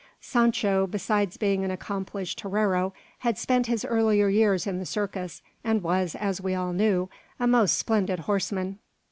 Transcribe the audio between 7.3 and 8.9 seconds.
a most splendid horseman.